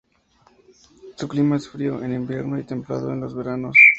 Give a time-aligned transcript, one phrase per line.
[1.15, 3.75] Su clima es frío en invierno y templado en los veranos.